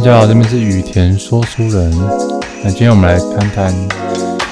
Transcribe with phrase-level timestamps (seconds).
[0.00, 1.90] 大家好，这边是羽田说书人。
[2.64, 3.70] 那今天我们来谈谈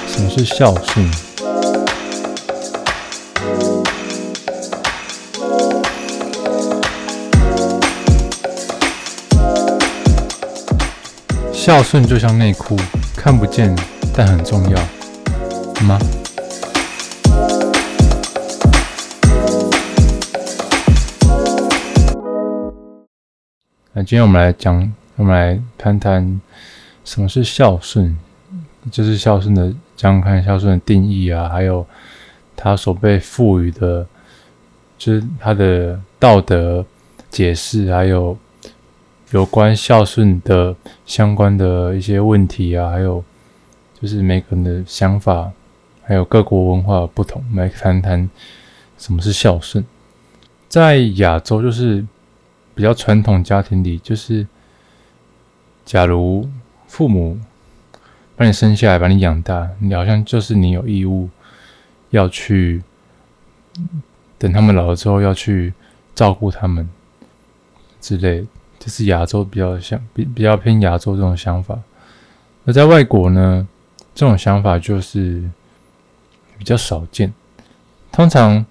[0.07, 1.11] 什么是孝顺。
[11.51, 12.77] 孝顺就像内裤，
[13.15, 13.75] 看不见
[14.15, 14.79] 但很重要
[15.83, 15.97] 吗？
[23.93, 26.39] 那今天我们来讲，我们来谈谈
[27.03, 28.17] 什么是孝顺，
[28.89, 31.85] 就是孝顺的，讲看孝顺的定义啊，还有
[32.55, 34.07] 他所被赋予的，
[34.97, 36.85] 就是他的道德
[37.29, 38.37] 解释，还有
[39.31, 40.73] 有关孝顺的
[41.05, 43.21] 相关的一些问题啊，还有
[44.01, 45.51] 就是每个人的想法，
[46.01, 48.29] 还有各国文化不同，我们来谈谈
[48.97, 49.83] 什么是孝顺，
[50.69, 52.05] 在亚洲就是。
[52.75, 54.47] 比较传统家庭里，就是
[55.89, 56.47] 假如
[56.85, 57.39] 父母
[58.35, 61.27] 把你生下来，把你养大，你好像就是你有义务
[62.11, 62.83] 要去
[64.37, 65.73] 等他们老了之后要去
[66.13, 66.87] 照顾他们
[67.99, 68.45] 之类，
[68.77, 71.79] 就是亚洲比较像比比较偏亚洲这种想法。
[72.67, 73.67] 而在外国呢，
[74.13, 75.43] 这种想法就是
[76.59, 77.33] 比较少见。
[78.11, 78.63] 通常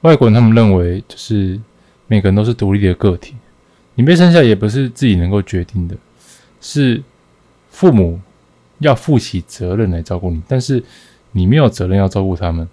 [0.00, 1.60] 外国人他们认为就是。
[2.06, 3.34] 每个人都是独立的个体，
[3.94, 5.94] 你被生下也不是自己能够决定的，
[6.60, 7.02] 是
[7.70, 8.20] 父母
[8.78, 10.82] 要负起责任来照顾你，但是
[11.32, 12.68] 你没有责任要照顾他们。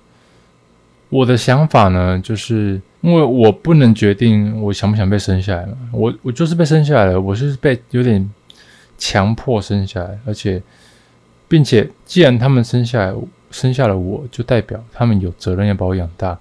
[1.10, 8.30] 我的想法呢，就是因为我不能决定我想不想被生下来嘛，我我就是被生下来了，我是被有点
[8.98, 10.62] 强迫生下来，而且
[11.48, 13.14] 并且既然他们生下来
[13.52, 16.38] 生下了我，就代表他们有责任要把我养大，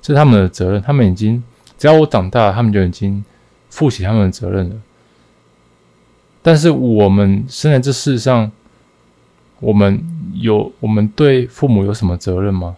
[0.00, 1.42] 这是他们的责任，他们已经。
[1.76, 3.22] 只要我长大，他们就已经
[3.74, 4.76] 负起他们的责任了。
[6.42, 8.52] 但是我们生在这世上，
[9.58, 10.00] 我们
[10.34, 12.76] 有我们对父母有什么责任吗？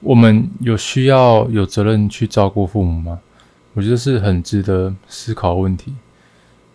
[0.00, 3.20] 我们有需要有责任去照顾父母吗？
[3.74, 5.94] 我觉得是很值得思考问题。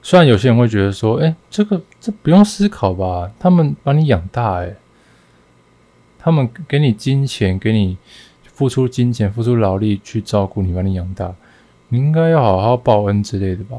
[0.02, 3.30] 虽然有些人会觉得说：“哎，这个这不用思考吧？
[3.38, 4.76] 他们把你养大，哎，
[6.18, 7.98] 他们给你金钱，给你。”
[8.58, 11.36] 付出金钱、付出劳力去照顾你，把你养大，
[11.90, 13.78] 你应该要好好报恩之类的吧？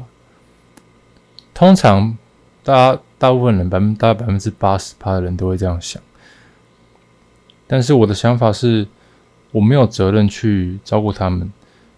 [1.53, 2.17] 通常，
[2.63, 6.01] 大大部分人百分大概百分之八十趴的人都会这样想。
[7.67, 8.87] 但是我的想法是，
[9.51, 11.51] 我没有责任去照顾他们，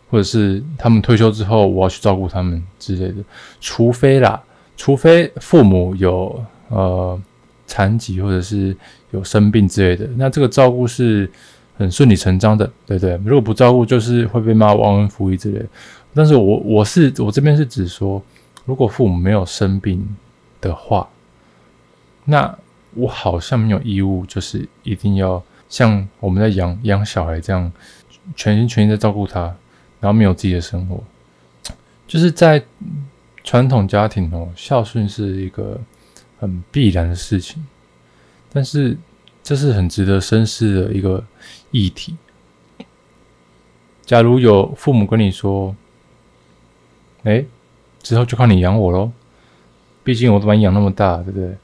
[0.10, 3.24] 或者是他们退休之后我要去照顾他们之类的。
[3.62, 4.42] 除非啦，
[4.76, 7.18] 除非父母有呃
[7.66, 8.76] 残疾或者是
[9.12, 11.30] 有生病之类的，那这个照顾是。
[11.78, 13.20] 很顺理成章的，对不对？
[13.26, 15.66] 如果不照顾，就是会被骂忘恩负义之类。
[16.14, 18.22] 但是我我是我这边是指说，
[18.66, 20.16] 如果父母没有生病
[20.60, 21.08] 的话，
[22.26, 22.58] 那
[22.94, 27.72] 我好像没有义务，就是一定要像我们在养养小孩这样，
[28.36, 29.42] 全心全意的照顾他，
[30.00, 31.04] 然后没有自己的生活。
[32.08, 32.64] 就是在
[33.44, 35.80] 传统家庭哦，孝顺是一个
[36.40, 37.66] 很必然的事情，
[38.52, 38.98] 但是。
[39.44, 41.26] 这是很值得深思的一个
[41.72, 42.16] 议题。
[44.06, 45.76] 假如有父母跟你说
[47.24, 47.44] ：“哎，
[48.02, 49.12] 之后就靠你养我喽，
[50.04, 51.56] 毕竟我都把你养那么大，对不对？”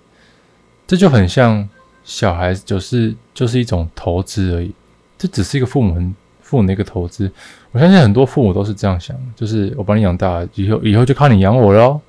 [0.87, 1.67] 这就很像
[2.03, 4.71] 小孩子，就是就是一种投资而已。
[5.17, 7.31] 这只是一个父母很父母的一个投资。
[7.71, 11.99] 我相信很多父母都是这样想，就是我把你养大，以后以后就靠你养我喽。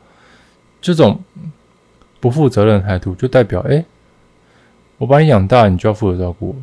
[0.80, 1.20] 这种
[2.20, 3.84] 不负责任的态度，就代表哎。
[4.98, 6.56] 我把你养大，你就要负责照顾，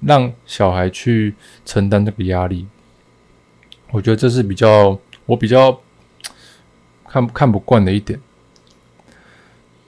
[0.00, 1.34] 让小孩去
[1.66, 2.66] 承担这个压力。
[3.90, 5.80] 我觉得这是比较我比较
[7.06, 8.18] 看看不惯的一点。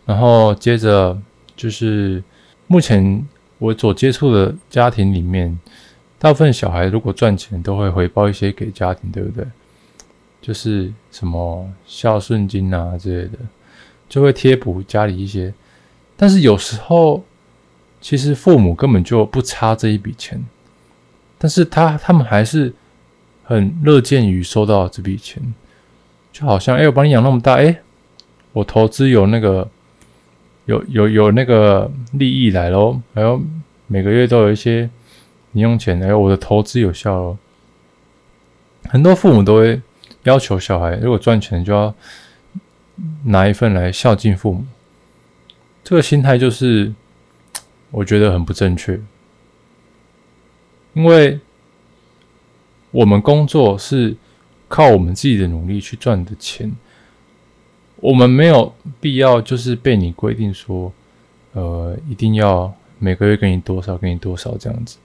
[0.04, 1.20] 然后接着
[1.56, 2.22] 就是
[2.68, 3.26] 目前
[3.58, 5.58] 我所接触的家庭里面，
[6.18, 9.44] 大部分小孩如果赚钱都会回报一些给家庭，对不对？
[10.40, 13.38] 就是什么孝顺金啊之类的，
[14.08, 15.52] 就会贴补家里一些。
[16.16, 17.24] 但是有时候。
[18.02, 20.42] 其实父母根本就不差这一笔钱，
[21.36, 22.72] 但是他他们还是
[23.50, 25.42] 很乐见于收到这笔钱，
[26.32, 27.80] 就好像哎，我把你养那么大，哎，
[28.52, 29.68] 我投资有那个
[30.64, 33.42] 有有有那个利益来喽，还有
[33.88, 34.88] 每个月都有一些
[35.52, 37.36] 零用钱，哎，我的投资有效喽。
[38.84, 39.82] 很多父母都会
[40.22, 41.92] 要求小孩，如果赚钱就要
[43.24, 44.64] 拿一份来孝敬父母，
[45.84, 46.94] 这个心态就是。
[47.92, 49.00] 我觉得很不正确，
[50.94, 51.40] 因为
[52.90, 54.16] 我们工作是
[54.68, 56.70] 靠我们自己的努力去赚的钱，
[57.96, 60.92] 我们没有必要就是被你规定说，
[61.52, 64.98] 呃，一定要每个月给你多少，给你多少这样子。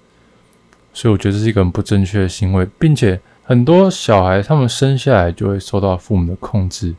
[0.94, 6.96] 所以我觉得这是一个很不正确的行为，并且很多小孩他们生下来就会受到父母的控制。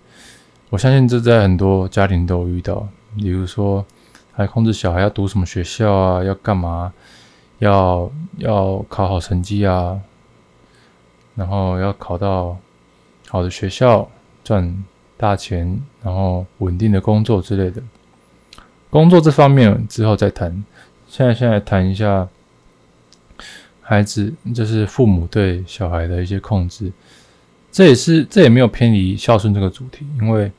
[0.68, 2.86] 我相信这在很多家庭都有遇到，
[3.16, 3.84] 比如说
[4.32, 6.92] 还控制小孩要读什么学校啊，要干嘛，
[7.60, 9.98] 要要考好成绩啊，
[11.36, 12.58] 然后要考到
[13.28, 14.10] 好的学校，
[14.42, 14.84] 赚
[15.16, 17.80] 大钱，然后稳定的工作之类的。
[18.90, 20.64] 工作这方面之后再谈，
[21.06, 22.28] 现在先来谈一下。
[23.88, 26.90] 孩子就是父母对小孩的一些控制，
[27.70, 30.50] 这也是这也没有偏离孝顺这个主题，因为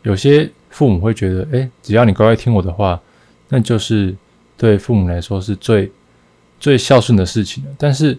[0.00, 2.98] 有些父母会觉得，哎，只要你乖乖听我的话，
[3.50, 4.16] 那就是
[4.56, 5.92] 对父母来说是最
[6.58, 7.70] 最孝顺的事情了。
[7.76, 8.16] 但是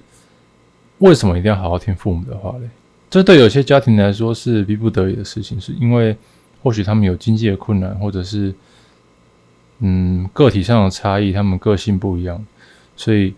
[0.99, 2.69] 为什么一定要好好听父母的话嘞？
[3.09, 6.15] 这对有些家庭来说是逼不得已的事情，是因为
[6.61, 8.53] 或许他们有经济的困难，或者是
[9.79, 12.45] 嗯个体上的差异，他们个性不一样，
[12.95, 13.33] 所以。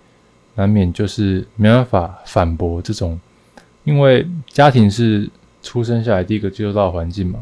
[0.55, 3.17] 难免就是没办法反驳这种，
[3.85, 5.29] 因为家庭是
[5.63, 7.39] 出生下来第一个接触到环境嘛，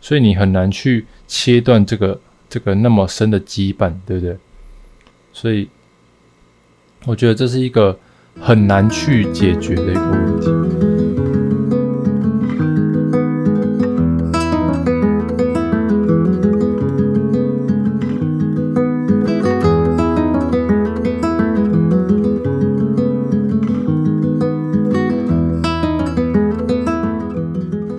[0.00, 2.18] 所以你很难去切断这个
[2.48, 4.38] 这个那么深的羁绊，对不对？
[5.30, 5.68] 所以
[7.04, 7.98] 我觉得这是一个
[8.40, 10.48] 很难去解决的一个问题。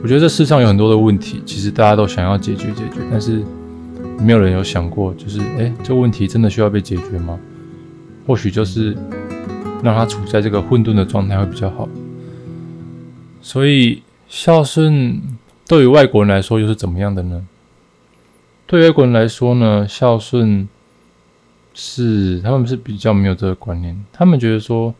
[0.01, 3.41] 我觉得这世上有很多的问题，其实大家都想要解决解决，但是
[4.23, 7.39] 没有人有想过，就是哎，这问题真的需要被解决吗？
[8.27, 8.95] 或许就是
[9.85, 11.87] 让他处在这个混沌的状态会比较好。
[13.41, 15.21] 所以孝顺
[15.65, 17.47] 对于外国人来说又是怎么样的呢？
[18.67, 20.67] 对外国人来说呢，孝顺
[21.73, 24.93] 是他们是比较没有这个观念，他们觉得说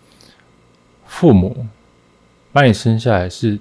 [1.06, 1.66] 父母
[2.54, 3.60] 把你生下来是。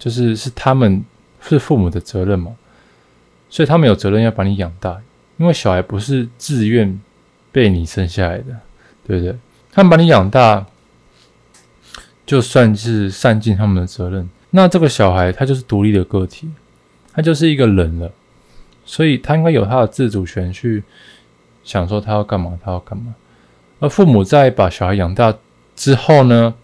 [0.00, 1.04] 就是是他们
[1.40, 2.54] 是父母的责任嘛，
[3.50, 4.96] 所以他们有责任要把你养大，
[5.38, 7.00] 因为小孩不是自愿
[7.50, 8.60] 被你生下来的，
[9.08, 9.36] 对不对？
[9.72, 10.64] 他们把你养大，
[12.24, 14.30] 就算是善尽他们的责任。
[14.50, 16.48] 那这个小孩他就是独立的个体，
[17.12, 18.12] 他就是一个人了，
[18.84, 20.84] 所以他应该有他的自主权去
[21.64, 23.14] 想说他要干嘛，他要干嘛。
[23.80, 25.34] 而父母在把小孩养大
[25.74, 26.54] 之后呢，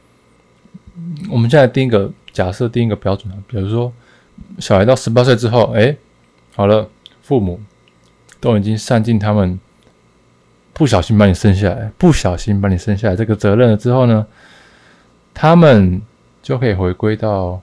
[1.31, 2.13] 我们现在定一个。
[2.35, 3.93] 假设定一个标准啊，比如说
[4.59, 5.97] 小孩到十八岁之后，哎，
[6.57, 6.91] 好了，
[7.23, 7.61] 父母
[8.41, 9.57] 都已经善尽他们
[10.75, 14.27] 不小心把你生下来，不小心把你生下来这个责任了之后呢，
[15.33, 16.03] 他们
[16.43, 17.59] 就可以回归到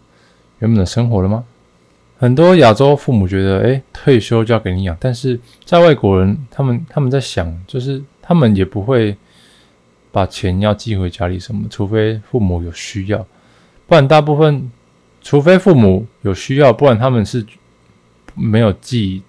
[0.60, 1.44] 原本的生活了吗？
[2.18, 9.18] 很多亚洲父母觉得，哎，退休就要给你养，但是在外国人，他们他们在想，就是他们也不会
[10.12, 13.18] 把钱要寄回家里什么，除非父母有需要。
[13.88, 14.72] 不然，大部分，
[15.22, 17.46] 除非父母有需要，不然他们是
[18.36, 19.24] 没有寄、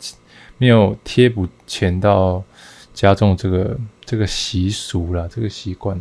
[0.58, 2.44] 没有贴补钱到
[2.92, 6.00] 加重这个这个习俗了，这个习惯。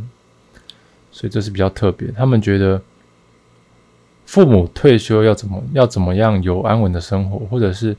[1.12, 2.10] 所以这是比较特别。
[2.12, 2.82] 他们觉得
[4.26, 7.96] 父母退休要怎么要怎么样有安稳的生活，或者是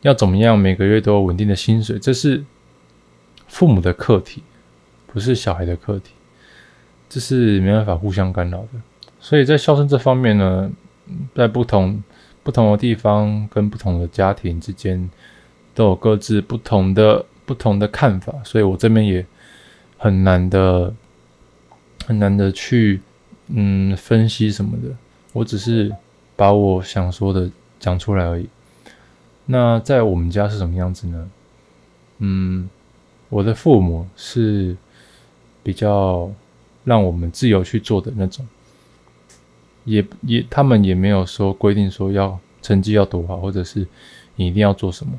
[0.00, 2.44] 要怎么样每个月都有稳定的薪水，这是
[3.46, 4.42] 父母的课题，
[5.06, 6.10] 不是小孩的课题。
[7.08, 8.68] 这是没办法互相干扰的。
[9.20, 10.68] 所以在孝顺这方面呢，
[11.32, 12.02] 在不同
[12.42, 15.08] 不同的地方跟不同的家庭之间，
[15.72, 18.34] 都有各自不同的不同的看法。
[18.44, 19.24] 所以我这边也
[19.96, 20.92] 很难的
[22.06, 23.00] 很难的去
[23.48, 24.94] 嗯分析什么的，
[25.32, 25.90] 我只是
[26.36, 27.50] 把我想说的
[27.80, 28.46] 讲出来而已。
[29.46, 31.30] 那在我们家是什么样子呢？
[32.18, 32.68] 嗯，
[33.28, 34.76] 我的父母是
[35.62, 36.30] 比较
[36.82, 38.44] 让我们自由去做的那种。
[39.84, 43.86] 也也，他们也没有说规定说要成绩要多好，或者是
[44.34, 45.12] 你一定要做什么，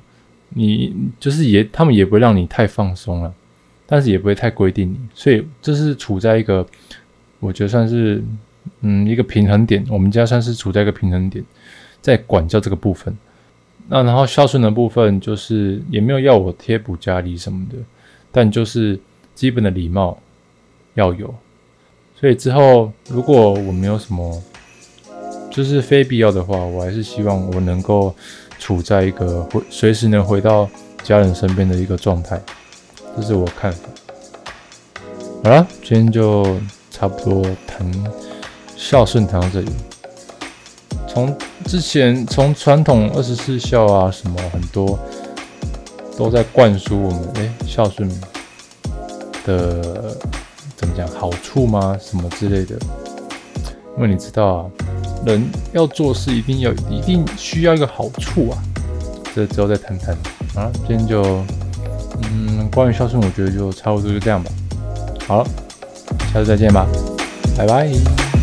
[0.49, 3.33] 你就是也，他们也不会让你太放松了，
[3.85, 6.65] 但是也不会太规定你，所以这是处在一个，
[7.39, 8.23] 我觉得算是
[8.81, 9.85] 嗯一个平衡点。
[9.89, 11.43] 我们家算是处在一个平衡点，
[12.01, 13.15] 在管教这个部分。
[13.87, 17.77] 那然后孝顺的部分，就是也没有要我贴补家里什么的，
[18.31, 18.99] 但就是
[19.35, 20.17] 基本的礼貌
[20.95, 21.33] 要有。
[22.19, 24.43] 所以之后如果我没有什么。
[25.49, 28.15] 就是非必要的话，我还是希望我能够
[28.59, 30.69] 处在一个回随时能回到
[31.03, 32.41] 家人身边的一个状态，
[33.15, 33.89] 这是我看法。
[35.43, 36.59] 好了，今天就
[36.91, 37.89] 差不多谈
[38.75, 39.71] 孝顺谈到这里。
[41.07, 41.35] 从
[41.65, 44.97] 之前从传统二十四孝啊，什么很多
[46.17, 48.09] 都在灌输我们，哎，孝顺
[49.45, 50.15] 的
[50.75, 51.97] 怎么讲好处吗？
[52.01, 52.75] 什么之类的？
[53.95, 54.65] 因为你知道啊，
[55.25, 55.43] 人
[55.73, 58.57] 要做事一定要一定需要一个好处啊。
[59.35, 60.15] 这之后再谈谈
[60.55, 60.71] 啊。
[60.87, 61.43] 今天就
[62.31, 64.49] 嗯，关于孝顺，我觉得就差不多就这样吧。
[65.27, 65.49] 好了，
[66.33, 66.87] 下次再见吧，
[67.57, 68.36] 拜拜。